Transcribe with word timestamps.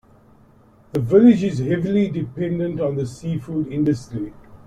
The 0.93 0.99
village 0.99 1.43
is 1.43 1.59
heavily 1.59 2.09
dependent 2.09 2.81
on 2.81 2.95
the 2.95 3.05
seafood 3.05 3.67
industry. 3.67 4.33